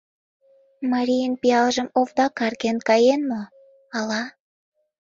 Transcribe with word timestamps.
Марийын 0.91 1.33
пиалжым 1.41 1.87
овда 1.99 2.25
карген 2.37 2.77
каен 2.87 3.21
мо, 3.29 3.41
ала? 3.97 4.23